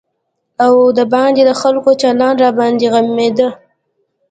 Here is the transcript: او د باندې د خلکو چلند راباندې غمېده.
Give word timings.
او 0.65 0.73
د 0.97 0.99
باندې 1.13 1.41
د 1.45 1.51
خلکو 1.61 1.89
چلند 2.01 2.37
راباندې 2.43 2.87
غمېده. 2.93 3.47